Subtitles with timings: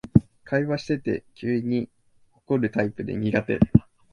[0.43, 1.87] 会話してて急に
[2.33, 3.59] 怒るタイプで苦手